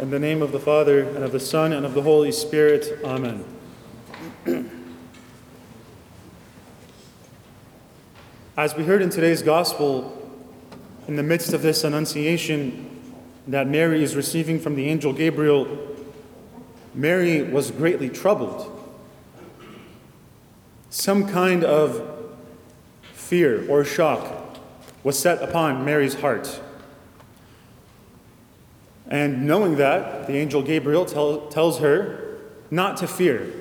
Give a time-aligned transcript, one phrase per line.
[0.00, 2.98] In the name of the Father, and of the Son, and of the Holy Spirit.
[3.04, 3.44] Amen.
[8.56, 10.16] As we heard in today's Gospel,
[11.06, 13.12] in the midst of this annunciation
[13.46, 15.68] that Mary is receiving from the angel Gabriel,
[16.94, 18.74] Mary was greatly troubled.
[20.88, 22.32] Some kind of
[23.12, 24.56] fear or shock
[25.04, 26.62] was set upon Mary's heart.
[29.10, 32.38] And knowing that, the angel Gabriel tell, tells her
[32.70, 33.52] not to fear,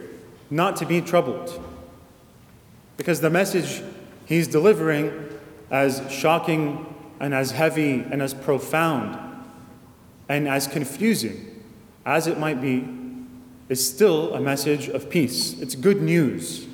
[0.52, 1.59] not to be troubled.
[2.98, 3.81] Because the message
[4.25, 5.27] he's delivering,
[5.72, 9.17] as shocking and as heavy and as profound
[10.27, 11.63] and as confusing
[12.05, 12.88] as it might be,
[13.70, 15.59] is still a message of peace.
[15.59, 16.67] It's good news.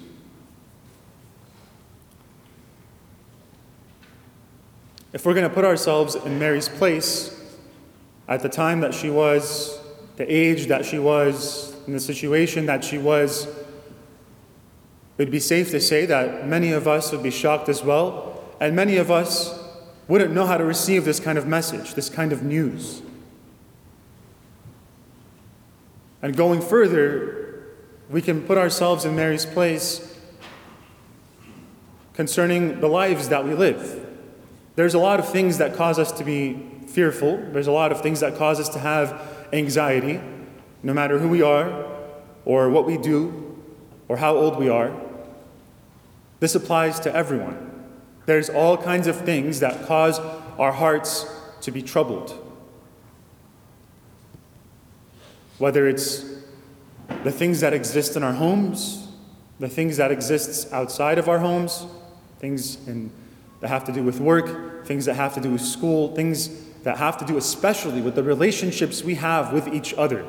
[5.13, 7.31] If we're going to put ourselves in Mary's place,
[8.27, 9.79] at the time that she was,
[10.17, 13.45] the age that she was, in the situation that she was,
[15.17, 18.43] it would be safe to say that many of us would be shocked as well,
[18.59, 19.57] and many of us
[20.07, 23.01] wouldn't know how to receive this kind of message, this kind of news.
[26.21, 27.63] And going further,
[28.09, 30.17] we can put ourselves in Mary's place
[32.13, 34.05] concerning the lives that we live.
[34.75, 37.37] There's a lot of things that cause us to be fearful.
[37.51, 40.21] There's a lot of things that cause us to have anxiety,
[40.81, 41.91] no matter who we are,
[42.45, 43.61] or what we do,
[44.07, 44.95] or how old we are.
[46.39, 47.89] This applies to everyone.
[48.25, 50.19] There's all kinds of things that cause
[50.57, 51.25] our hearts
[51.61, 52.41] to be troubled.
[55.57, 56.23] Whether it's
[57.23, 59.09] the things that exist in our homes,
[59.59, 61.85] the things that exist outside of our homes,
[62.39, 63.11] things in,
[63.59, 66.49] that have to do with work, things that have to do with school, things
[66.85, 70.23] that have to do especially with the relationships we have with each other.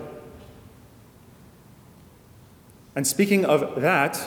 [2.94, 4.18] And speaking of that,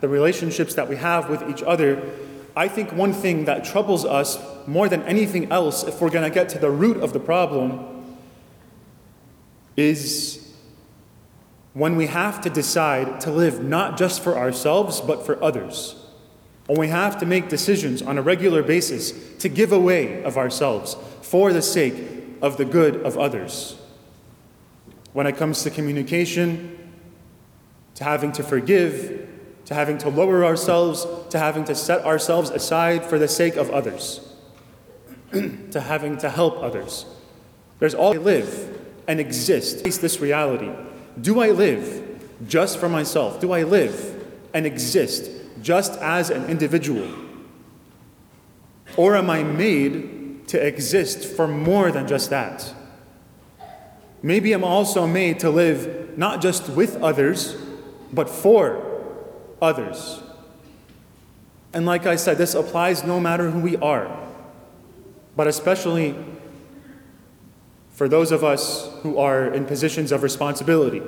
[0.00, 2.02] the relationships that we have with each other,
[2.56, 4.36] I think one thing that troubles us
[4.66, 8.18] more than anything else, if we're going to get to the root of the problem,
[9.76, 10.52] is
[11.72, 15.94] when we have to decide to live not just for ourselves, but for others.
[16.66, 20.96] When we have to make decisions on a regular basis to give away of ourselves
[21.22, 21.94] for the sake
[22.42, 23.76] of the good of others.
[25.12, 26.76] When it comes to communication,
[27.94, 29.28] to having to forgive,
[29.66, 33.70] to having to lower ourselves, to having to set ourselves aside for the sake of
[33.70, 34.20] others,
[35.32, 37.06] to having to help others.
[37.78, 39.82] There's all I live and exist.
[39.82, 40.70] Face this reality.
[41.20, 43.40] Do I live just for myself?
[43.40, 45.30] Do I live and exist
[45.66, 47.10] just as an individual?
[48.96, 52.72] Or am I made to exist for more than just that?
[54.22, 57.56] Maybe I'm also made to live not just with others,
[58.12, 58.80] but for
[59.60, 60.22] others.
[61.74, 64.06] And like I said, this applies no matter who we are,
[65.34, 66.14] but especially
[67.90, 71.02] for those of us who are in positions of responsibility.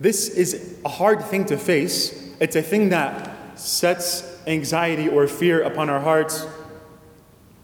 [0.00, 2.32] This is a hard thing to face.
[2.40, 6.46] It's a thing that sets anxiety or fear upon our hearts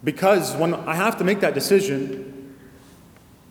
[0.05, 2.55] because when I have to make that decision,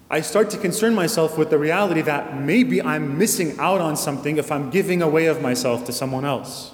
[0.10, 4.38] I start to concern myself with the reality that maybe I'm missing out on something
[4.38, 6.72] if I'm giving away of myself to someone else.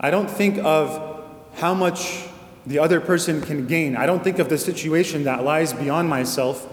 [0.00, 1.24] I don't think of
[1.54, 2.26] how much
[2.66, 3.96] the other person can gain.
[3.96, 6.68] I don't think of the situation that lies beyond myself.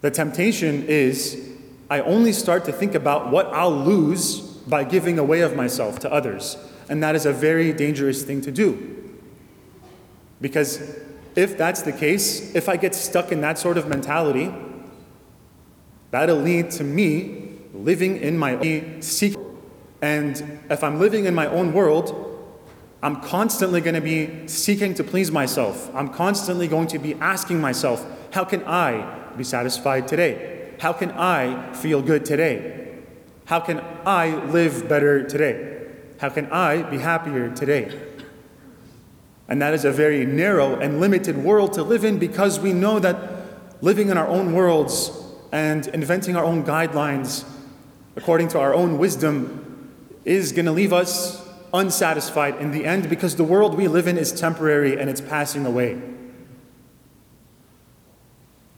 [0.00, 1.49] The temptation is
[1.90, 6.12] I only start to think about what I'll lose by giving away of myself to
[6.12, 6.56] others.
[6.88, 9.18] And that is a very dangerous thing to do.
[10.40, 10.80] Because
[11.34, 14.54] if that's the case, if I get stuck in that sort of mentality,
[16.12, 19.44] that'll lead to me living in my own secret.
[20.00, 22.26] And if I'm living in my own world,
[23.02, 25.92] I'm constantly going to be seeking to please myself.
[25.94, 30.59] I'm constantly going to be asking myself, how can I be satisfied today?
[30.80, 32.88] How can I feel good today?
[33.44, 35.86] How can I live better today?
[36.18, 38.00] How can I be happier today?
[39.46, 42.98] And that is a very narrow and limited world to live in because we know
[42.98, 45.10] that living in our own worlds
[45.52, 47.44] and inventing our own guidelines
[48.16, 49.92] according to our own wisdom
[50.24, 54.16] is going to leave us unsatisfied in the end because the world we live in
[54.16, 56.00] is temporary and it's passing away.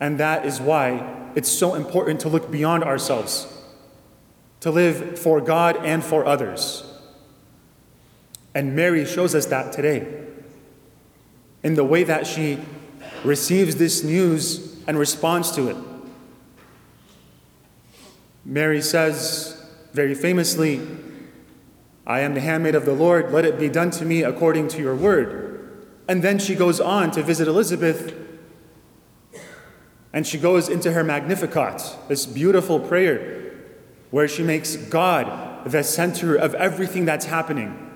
[0.02, 3.46] And that is why it's so important to look beyond ourselves,
[4.58, 6.82] to live for God and for others.
[8.52, 10.24] And Mary shows us that today
[11.62, 12.58] in the way that she
[13.22, 15.76] receives this news and responds to it.
[18.44, 20.80] Mary says very famously,
[22.08, 24.82] I am the handmaid of the Lord, let it be done to me according to
[24.82, 25.86] your word.
[26.08, 28.31] And then she goes on to visit Elizabeth
[30.12, 33.54] and she goes into her Magnificat, this beautiful prayer
[34.10, 37.88] where she makes God the center of everything that's happening.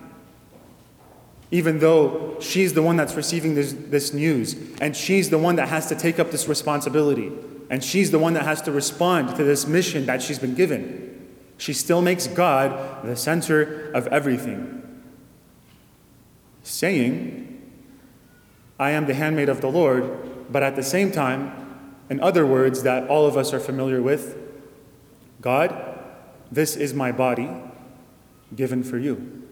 [1.50, 5.68] Even though she's the one that's receiving this, this news, and she's the one that
[5.68, 7.30] has to take up this responsibility,
[7.70, 11.28] and she's the one that has to respond to this mission that she's been given,
[11.58, 15.02] she still makes God the center of everything.
[16.62, 17.72] Saying,
[18.78, 21.65] I am the handmaid of the Lord, but at the same time,
[22.08, 24.36] in other words, that all of us are familiar with
[25.40, 25.98] God,
[26.50, 27.50] this is my body
[28.54, 29.42] given for you.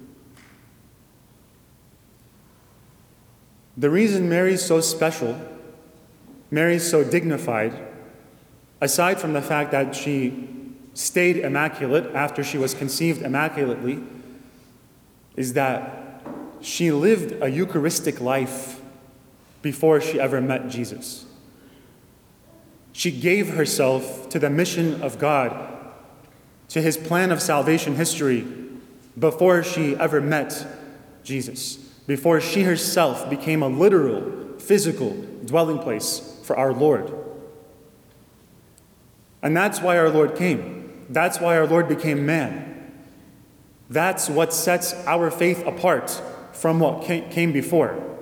[3.76, 5.40] The reason Mary's so special,
[6.50, 7.74] Mary's so dignified,
[8.80, 10.48] aside from the fact that she
[10.94, 14.00] stayed immaculate after she was conceived immaculately,
[15.36, 16.22] is that
[16.60, 18.80] she lived a Eucharistic life
[19.60, 21.26] before she ever met Jesus.
[22.94, 25.68] She gave herself to the mission of God,
[26.68, 28.46] to his plan of salvation history,
[29.18, 30.66] before she ever met
[31.24, 31.76] Jesus,
[32.06, 35.12] before she herself became a literal, physical
[35.44, 37.12] dwelling place for our Lord.
[39.42, 41.06] And that's why our Lord came.
[41.10, 42.92] That's why our Lord became man.
[43.90, 46.10] That's what sets our faith apart
[46.52, 48.13] from what came before.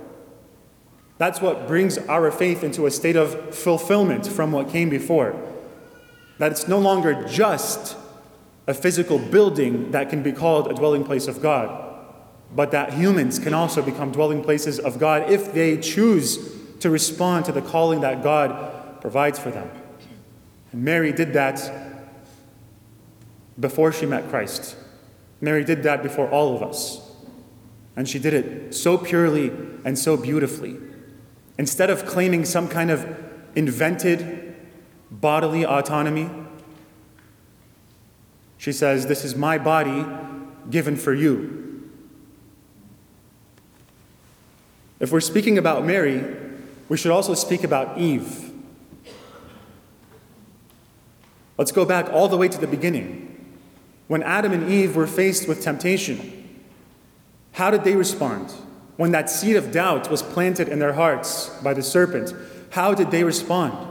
[1.23, 5.41] That's what brings our faith into a state of fulfillment from what came before.
[6.39, 7.97] That it's no longer just
[8.67, 11.71] a physical building that can be called a dwelling place of God,
[12.57, 16.41] but that humans can also become dwelling places of God if they choose
[16.81, 19.71] to respond to the calling that God provides for them.
[20.73, 21.71] And Mary did that
[23.61, 24.75] before she met Christ.
[25.41, 27.15] Mary did that before all of us.
[27.95, 29.51] And she did it so purely
[29.85, 30.81] and so beautifully.
[31.63, 33.07] Instead of claiming some kind of
[33.55, 34.53] invented
[35.13, 36.29] bodily autonomy,
[38.59, 40.05] she says, This is my body
[40.71, 41.89] given for you.
[44.99, 46.25] If we're speaking about Mary,
[46.89, 48.51] we should also speak about Eve.
[51.57, 53.55] Let's go back all the way to the beginning.
[54.09, 56.61] When Adam and Eve were faced with temptation,
[57.53, 58.53] how did they respond?
[58.97, 62.35] When that seed of doubt was planted in their hearts by the serpent,
[62.71, 63.89] how did they respond?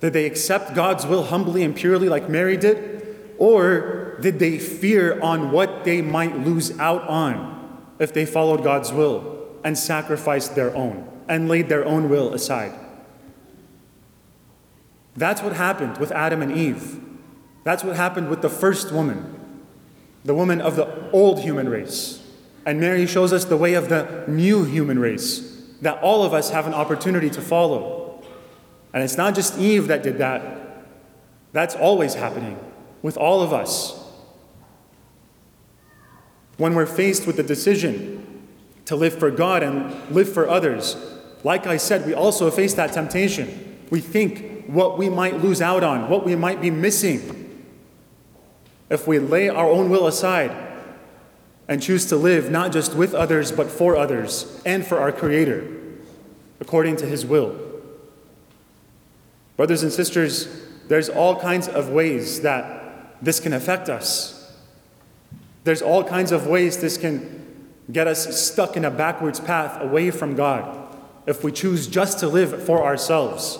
[0.00, 3.34] Did they accept God's will humbly and purely like Mary did?
[3.38, 8.92] Or did they fear on what they might lose out on if they followed God's
[8.92, 12.72] will and sacrificed their own and laid their own will aside?
[15.14, 17.00] That's what happened with Adam and Eve.
[17.64, 19.41] That's what happened with the first woman
[20.24, 22.22] the woman of the old human race.
[22.64, 25.48] And Mary shows us the way of the new human race
[25.80, 28.22] that all of us have an opportunity to follow.
[28.94, 30.86] And it's not just Eve that did that,
[31.52, 32.58] that's always happening
[33.02, 33.98] with all of us.
[36.56, 38.46] When we're faced with the decision
[38.84, 40.96] to live for God and live for others,
[41.42, 43.80] like I said, we also face that temptation.
[43.90, 47.41] We think what we might lose out on, what we might be missing
[48.92, 50.54] if we lay our own will aside
[51.66, 55.66] and choose to live not just with others, but for others and for our Creator,
[56.60, 57.58] according to His will.
[59.56, 60.46] Brothers and sisters,
[60.88, 64.54] there's all kinds of ways that this can affect us.
[65.64, 70.10] There's all kinds of ways this can get us stuck in a backwards path away
[70.10, 70.96] from God
[71.26, 73.58] if we choose just to live for ourselves.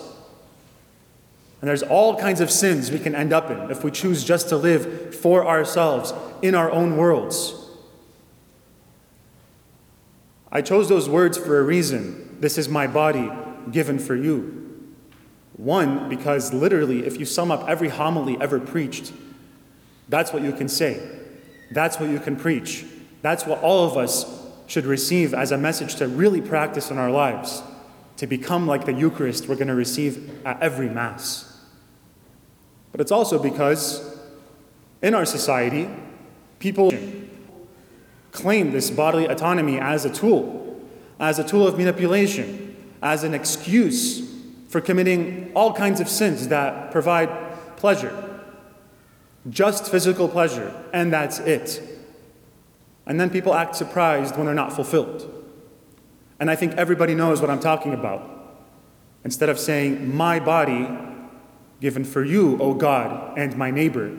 [1.63, 4.49] And there's all kinds of sins we can end up in if we choose just
[4.49, 7.55] to live for ourselves in our own worlds.
[10.51, 12.35] I chose those words for a reason.
[12.41, 13.31] This is my body
[13.71, 14.91] given for you.
[15.55, 19.13] One, because literally, if you sum up every homily ever preached,
[20.09, 21.01] that's what you can say.
[21.71, 22.83] That's what you can preach.
[23.21, 24.25] That's what all of us
[24.67, 27.63] should receive as a message to really practice in our lives,
[28.17, 31.51] to become like the Eucharist we're going to receive at every Mass.
[32.93, 34.17] But it's also because
[35.01, 35.89] in our society,
[36.59, 36.93] people
[38.31, 40.79] claim this bodily autonomy as a tool,
[41.19, 44.31] as a tool of manipulation, as an excuse
[44.69, 47.29] for committing all kinds of sins that provide
[47.77, 48.41] pleasure.
[49.49, 51.81] Just physical pleasure, and that's it.
[53.05, 55.29] And then people act surprised when they're not fulfilled.
[56.39, 58.29] And I think everybody knows what I'm talking about.
[59.23, 60.87] Instead of saying, My body
[61.81, 64.15] given for you, O God, and my neighbor,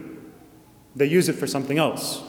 [0.94, 2.22] they use it for something else.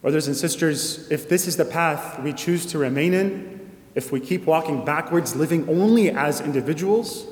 [0.00, 4.20] Brothers and sisters, if this is the path we choose to remain in, if we
[4.20, 7.26] keep walking backwards, living only as individuals,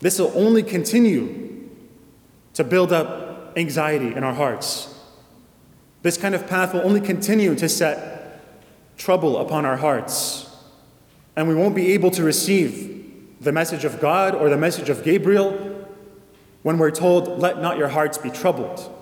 [0.00, 1.68] this will only continue
[2.54, 4.92] to build up anxiety in our hearts.
[6.02, 8.40] This kind of path will only continue to set
[8.96, 10.49] trouble upon our hearts.
[11.40, 15.02] And we won't be able to receive the message of God or the message of
[15.02, 15.86] Gabriel
[16.64, 18.94] when we're told, Let not your hearts be troubled.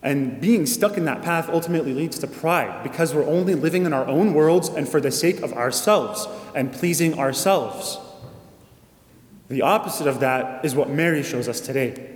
[0.00, 3.92] And being stuck in that path ultimately leads to pride because we're only living in
[3.92, 7.98] our own worlds and for the sake of ourselves and pleasing ourselves.
[9.48, 12.10] The opposite of that is what Mary shows us today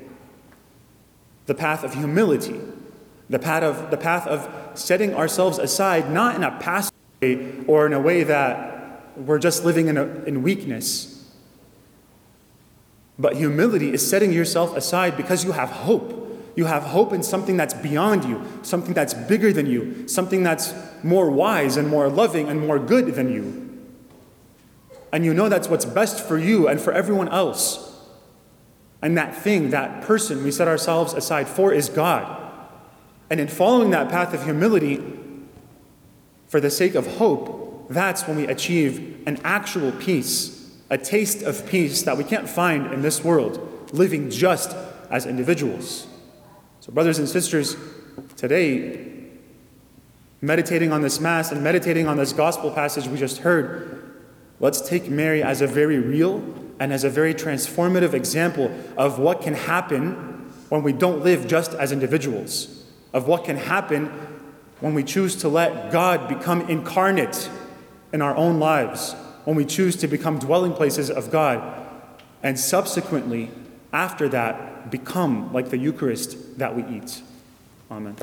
[1.47, 2.61] the path of humility,
[3.29, 6.96] the path of, the path of setting ourselves aside, not in a passive
[7.67, 11.13] or in a way that we're just living in, a, in weakness.
[13.19, 17.59] But humility is setting yourself aside because you have hope you have hope in something
[17.59, 22.49] that's beyond you, something that's bigger than you, something that's more wise and more loving
[22.49, 23.63] and more good than you.
[25.13, 27.95] And you know that's what's best for you and for everyone else.
[29.03, 32.43] And that thing, that person we set ourselves aside for is God.
[33.29, 34.97] And in following that path of humility,
[36.57, 41.67] for the sake of hope, that's when we achieve an actual peace, a taste of
[41.67, 44.75] peace that we can't find in this world, living just
[45.11, 46.07] as individuals.
[46.81, 47.77] So, brothers and sisters,
[48.39, 49.27] today,
[50.41, 54.17] meditating on this Mass and meditating on this gospel passage we just heard,
[54.59, 56.39] let's take Mary as a very real
[56.81, 61.75] and as a very transformative example of what can happen when we don't live just
[61.75, 64.11] as individuals, of what can happen
[64.81, 67.49] when we choose to let God become incarnate
[68.13, 69.15] in our own lives,
[69.45, 71.87] when we choose to become dwelling places of God,
[72.43, 73.51] and subsequently,
[73.93, 77.23] after that, become like the Eucharist that we eat.
[77.91, 78.17] Amen.